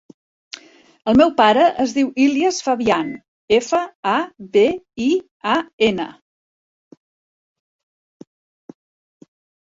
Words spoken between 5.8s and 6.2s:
ena.